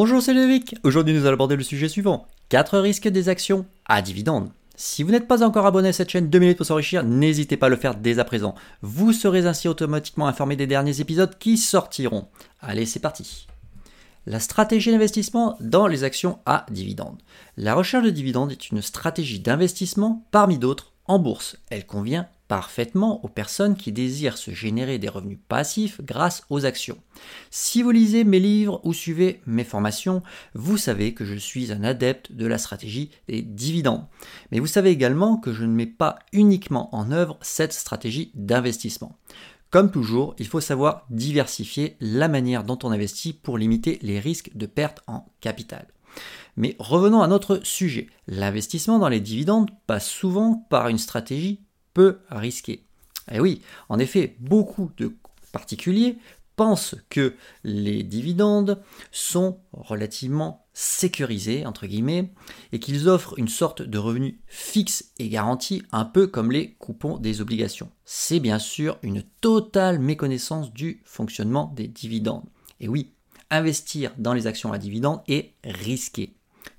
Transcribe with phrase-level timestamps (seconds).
[0.00, 0.76] Bonjour, c'est Ludovic.
[0.84, 4.52] Aujourd'hui, nous allons aborder le sujet suivant 4 risques des actions à dividendes.
[4.76, 7.66] Si vous n'êtes pas encore abonné à cette chaîne 2 minutes pour s'enrichir, n'hésitez pas
[7.66, 8.54] à le faire dès à présent.
[8.80, 12.28] Vous serez ainsi automatiquement informé des derniers épisodes qui sortiront.
[12.60, 13.48] Allez, c'est parti.
[14.24, 17.18] La stratégie d'investissement dans les actions à dividendes.
[17.56, 21.56] La recherche de dividendes est une stratégie d'investissement parmi d'autres en bourse.
[21.70, 26.98] Elle convient parfaitement aux personnes qui désirent se générer des revenus passifs grâce aux actions.
[27.50, 30.22] Si vous lisez mes livres ou suivez mes formations,
[30.54, 34.06] vous savez que je suis un adepte de la stratégie des dividendes.
[34.50, 39.16] Mais vous savez également que je ne mets pas uniquement en œuvre cette stratégie d'investissement.
[39.70, 44.50] Comme toujours, il faut savoir diversifier la manière dont on investit pour limiter les risques
[44.54, 45.86] de perte en capital.
[46.56, 48.08] Mais revenons à notre sujet.
[48.26, 51.60] L'investissement dans les dividendes passe souvent par une stratégie
[51.98, 52.84] peu risquée.
[53.28, 55.16] Et eh oui, en effet, beaucoup de
[55.50, 56.16] particuliers
[56.54, 57.34] pensent que
[57.64, 58.80] les dividendes
[59.10, 62.30] sont relativement sécurisés, entre guillemets,
[62.70, 67.18] et qu'ils offrent une sorte de revenu fixe et garanti, un peu comme les coupons
[67.18, 67.90] des obligations.
[68.04, 72.46] C'est bien sûr une totale méconnaissance du fonctionnement des dividendes.
[72.78, 73.10] Et oui,
[73.50, 76.37] investir dans les actions à dividendes est risqué.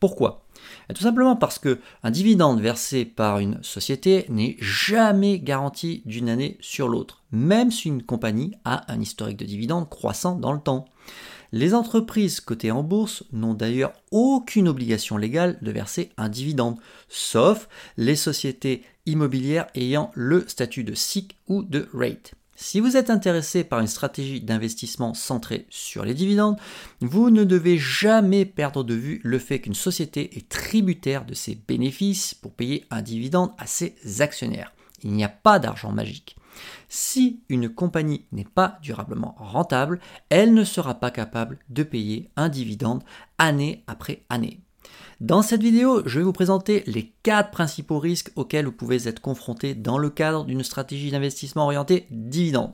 [0.00, 0.46] Pourquoi?
[0.94, 6.56] Tout simplement parce que un dividende versé par une société n'est jamais garanti d'une année
[6.60, 10.86] sur l'autre, même si une compagnie a un historique de dividendes croissant dans le temps.
[11.52, 16.78] Les entreprises cotées en bourse n'ont d'ailleurs aucune obligation légale de verser un dividende,
[17.08, 22.34] sauf les sociétés immobilières ayant le statut de SIC ou de RATE.
[22.62, 26.58] Si vous êtes intéressé par une stratégie d'investissement centrée sur les dividendes,
[27.00, 31.54] vous ne devez jamais perdre de vue le fait qu'une société est tributaire de ses
[31.54, 34.74] bénéfices pour payer un dividende à ses actionnaires.
[35.02, 36.36] Il n'y a pas d'argent magique.
[36.90, 42.50] Si une compagnie n'est pas durablement rentable, elle ne sera pas capable de payer un
[42.50, 43.02] dividende
[43.38, 44.60] année après année.
[45.20, 49.20] Dans cette vidéo, je vais vous présenter les 4 principaux risques auxquels vous pouvez être
[49.20, 52.72] confronté dans le cadre d'une stratégie d'investissement orientée dividende.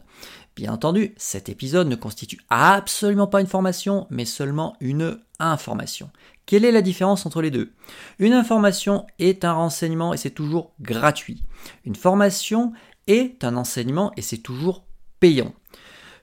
[0.54, 6.08] Bien entendu, cet épisode ne constitue absolument pas une formation, mais seulement une information.
[6.46, 7.72] Quelle est la différence entre les deux?
[8.20, 11.42] Une information est un renseignement et c'est toujours gratuit.
[11.84, 12.72] Une formation
[13.08, 14.84] est un enseignement et c'est toujours
[15.18, 15.52] payant.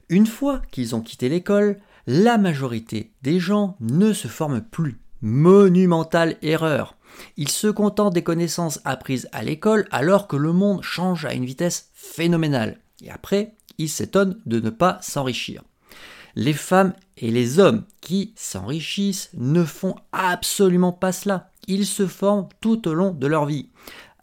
[0.07, 6.35] Une fois qu'ils ont quitté l'école, la majorité des gens ne se forment plus monumentale
[6.41, 6.95] erreur.
[7.37, 11.45] Ils se contentent des connaissances apprises à l'école alors que le monde change à une
[11.45, 12.79] vitesse phénoménale.
[13.01, 15.63] Et après, ils s'étonnent de ne pas s'enrichir.
[16.35, 21.51] Les femmes et les hommes qui s'enrichissent ne font absolument pas cela.
[21.67, 23.69] Ils se forment tout au long de leur vie.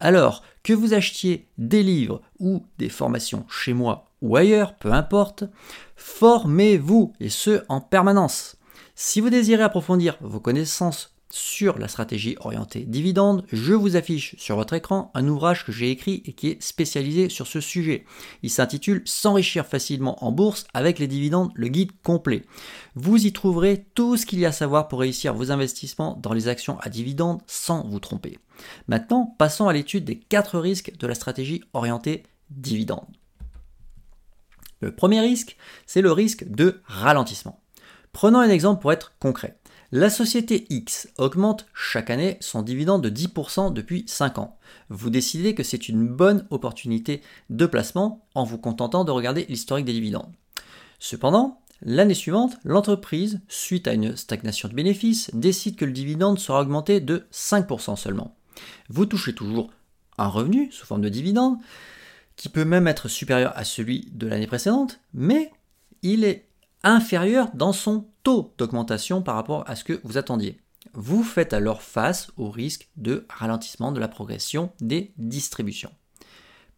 [0.01, 5.45] Alors que vous achetiez des livres ou des formations chez moi ou ailleurs, peu importe,
[5.97, 8.57] formez-vous et ce en permanence.
[8.95, 14.57] Si vous désirez approfondir vos connaissances sur la stratégie orientée dividende, je vous affiche sur
[14.57, 18.05] votre écran un ouvrage que j'ai écrit et qui est spécialisé sur ce sujet.
[18.43, 22.43] Il s'intitule S'enrichir facilement en bourse avec les dividendes, le guide complet.
[22.97, 26.33] Vous y trouverez tout ce qu'il y a à savoir pour réussir vos investissements dans
[26.33, 28.39] les actions à dividendes sans vous tromper.
[28.89, 33.07] Maintenant, passons à l'étude des 4 risques de la stratégie orientée dividende.
[34.81, 37.63] Le premier risque, c'est le risque de ralentissement.
[38.13, 39.57] Prenons un exemple pour être concret.
[39.93, 44.57] La société X augmente chaque année son dividende de 10% depuis 5 ans.
[44.89, 49.87] Vous décidez que c'est une bonne opportunité de placement en vous contentant de regarder l'historique
[49.87, 50.33] des dividendes.
[51.01, 56.61] Cependant, l'année suivante, l'entreprise, suite à une stagnation de bénéfices, décide que le dividende sera
[56.61, 58.37] augmenté de 5% seulement.
[58.91, 59.71] Vous touchez toujours
[60.19, 61.57] un revenu sous forme de dividende,
[62.37, 65.51] qui peut même être supérieur à celui de l'année précédente, mais
[66.03, 66.50] il est
[66.83, 70.61] inférieur dans son taux d'augmentation par rapport à ce que vous attendiez.
[70.93, 75.93] Vous faites alors face au risque de ralentissement de la progression des distributions.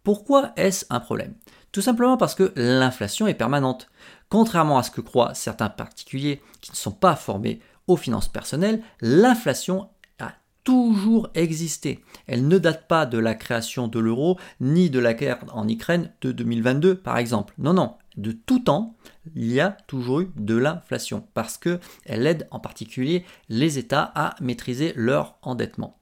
[0.03, 1.35] Pourquoi est-ce un problème?
[1.71, 3.89] Tout simplement parce que l'inflation est permanente.
[4.29, 8.83] Contrairement à ce que croient certains particuliers qui ne sont pas formés aux finances personnelles,
[9.01, 9.89] l'inflation
[10.19, 10.33] a
[10.65, 12.05] toujours existé.
[12.27, 16.13] Elle ne date pas de la création de l'euro ni de la guerre en Ukraine
[16.21, 17.55] de 2022 par exemple.
[17.59, 18.97] Non, non, de tout temps,
[19.35, 24.35] il y a toujours eu de l'inflation parce qu'elle aide en particulier les États à
[24.41, 25.99] maîtriser leur endettement.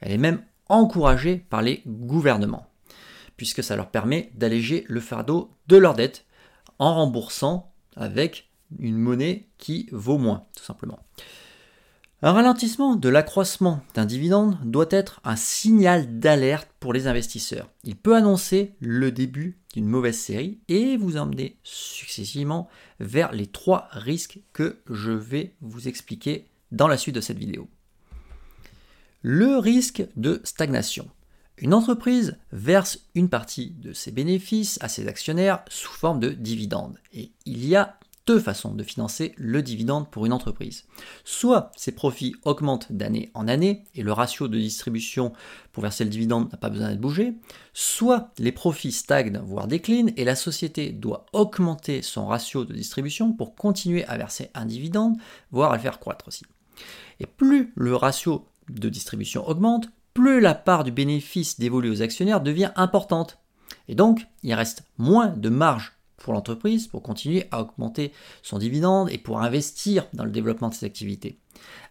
[0.00, 2.66] Elle est même encouragée par les gouvernements
[3.36, 6.26] puisque ça leur permet d'alléger le fardeau de leur dette
[6.78, 11.00] en remboursant avec une monnaie qui vaut moins, tout simplement.
[12.22, 17.68] Un ralentissement de l'accroissement d'un dividende doit être un signal d'alerte pour les investisseurs.
[17.82, 22.68] Il peut annoncer le début d'une mauvaise série et vous emmener successivement
[23.00, 27.68] vers les trois risques que je vais vous expliquer dans la suite de cette vidéo.
[29.22, 31.08] Le risque de stagnation.
[31.58, 36.98] Une entreprise verse une partie de ses bénéfices à ses actionnaires sous forme de dividendes.
[37.12, 40.84] Et il y a deux façons de financer le dividende pour une entreprise.
[41.24, 45.32] Soit ses profits augmentent d'année en année et le ratio de distribution
[45.72, 47.34] pour verser le dividende n'a pas besoin d'être bougé,
[47.72, 53.32] soit les profits stagnent voire déclinent et la société doit augmenter son ratio de distribution
[53.32, 55.16] pour continuer à verser un dividende,
[55.50, 56.44] voire à le faire croître aussi.
[57.20, 62.40] Et plus le ratio de distribution augmente, plus la part du bénéfice dévolu aux actionnaires
[62.40, 63.38] devient importante.
[63.88, 65.92] Et donc, il reste moins de marge
[66.22, 70.74] pour l'entreprise pour continuer à augmenter son dividende et pour investir dans le développement de
[70.74, 71.38] ses activités.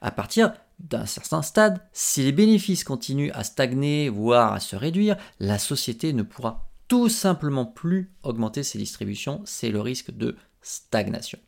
[0.01, 5.18] À partir d'un certain stade, si les bénéfices continuent à stagner, voire à se réduire,
[5.39, 9.42] la société ne pourra tout simplement plus augmenter ses distributions.
[9.45, 11.39] C'est le risque de stagnation.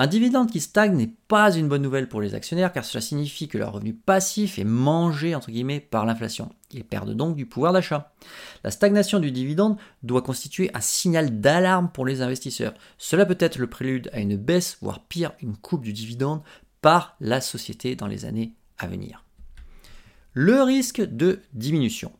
[0.00, 3.48] Un dividende qui stagne n'est pas une bonne nouvelle pour les actionnaires car cela signifie
[3.48, 5.36] que leur revenu passif est mangé
[5.90, 6.50] par l'inflation.
[6.70, 8.14] Ils perdent donc du pouvoir d'achat.
[8.62, 12.74] La stagnation du dividende doit constituer un signal d'alarme pour les investisseurs.
[12.96, 16.42] Cela peut être le prélude à une baisse, voire pire, une coupe du dividende
[16.80, 19.24] par la société dans les années à venir.
[20.32, 22.12] Le risque de diminution.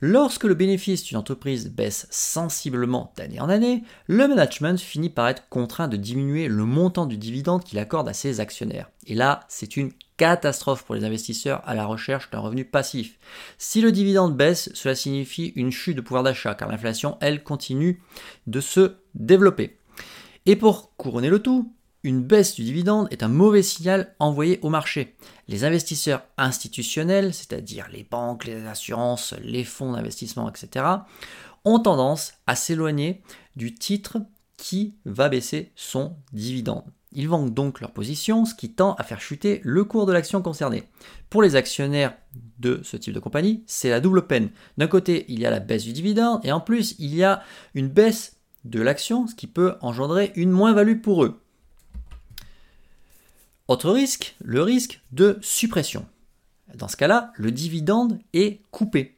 [0.00, 5.48] Lorsque le bénéfice d'une entreprise baisse sensiblement d'année en année, le management finit par être
[5.48, 8.90] contraint de diminuer le montant du dividende qu'il accorde à ses actionnaires.
[9.06, 13.18] Et là, c'est une catastrophe pour les investisseurs à la recherche d'un revenu passif.
[13.56, 18.02] Si le dividende baisse, cela signifie une chute de pouvoir d'achat, car l'inflation, elle, continue
[18.46, 19.78] de se développer.
[20.44, 21.72] Et pour couronner le tout,
[22.06, 25.16] une baisse du dividende est un mauvais signal envoyé au marché.
[25.48, 30.86] Les investisseurs institutionnels, c'est-à-dire les banques, les assurances, les fonds d'investissement, etc.,
[31.64, 33.22] ont tendance à s'éloigner
[33.56, 34.18] du titre
[34.56, 36.84] qui va baisser son dividende.
[37.10, 40.42] Ils vendent donc leur position, ce qui tend à faire chuter le cours de l'action
[40.42, 40.84] concernée.
[41.28, 42.14] Pour les actionnaires
[42.60, 44.50] de ce type de compagnie, c'est la double peine.
[44.78, 47.42] D'un côté, il y a la baisse du dividende et en plus, il y a
[47.74, 51.40] une baisse de l'action, ce qui peut engendrer une moins-value pour eux.
[53.68, 56.06] Autre risque, le risque de suppression.
[56.74, 59.16] Dans ce cas-là, le dividende est coupé.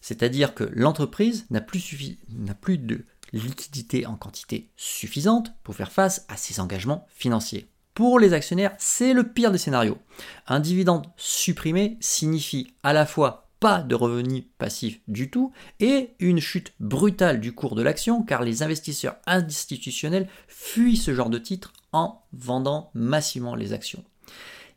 [0.00, 6.60] C'est-à-dire que l'entreprise n'a plus, de liquidité en quantité suffisante pour faire face à ses
[6.60, 7.68] engagements financiers.
[7.94, 9.98] Pour les actionnaires, c'est le pire des scénarios.
[10.46, 16.40] Un dividende supprimé signifie à la fois pas de revenus passifs du tout et une
[16.40, 21.72] chute brutale du cours de l'action car les investisseurs institutionnels fuient ce genre de titre
[21.92, 24.02] en vendant massivement les actions.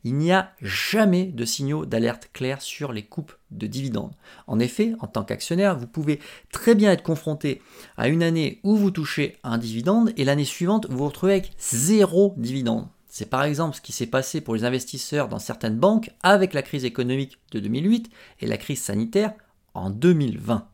[0.06, 4.14] Il n'y a jamais de signaux d'alerte clairs sur les coupes de dividendes.
[4.46, 6.20] En effet, en tant qu'actionnaire, vous pouvez
[6.52, 7.62] très bien être confronté
[7.96, 11.52] à une année où vous touchez un dividende et l'année suivante, vous vous retrouvez avec
[11.58, 12.86] zéro dividende.
[13.16, 16.62] C'est par exemple ce qui s'est passé pour les investisseurs dans certaines banques avec la
[16.62, 19.32] crise économique de 2008 et la crise sanitaire
[19.72, 20.66] en 2020.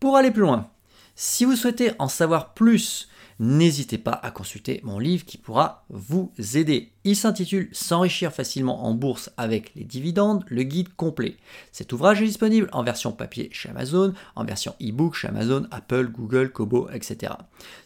[0.00, 0.68] Pour aller plus loin,
[1.14, 3.08] si vous souhaitez en savoir plus
[3.38, 6.92] n'hésitez pas à consulter mon livre qui pourra vous aider.
[7.04, 11.36] Il s'intitule S'enrichir facilement en bourse avec les dividendes, le guide complet.
[11.72, 16.08] Cet ouvrage est disponible en version papier chez Amazon, en version e-book chez Amazon, Apple,
[16.08, 17.32] Google, Kobo, etc.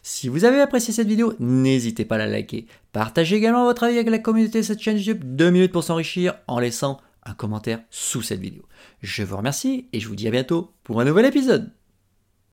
[0.01, 2.67] Si vous avez apprécié cette vidéo, n'hésitez pas à la liker.
[2.91, 6.35] Partagez également votre avis avec la communauté de cette chaîne YouTube 2 minutes pour s'enrichir
[6.47, 8.63] en laissant un commentaire sous cette vidéo.
[9.01, 11.71] Je vous remercie et je vous dis à bientôt pour un nouvel épisode.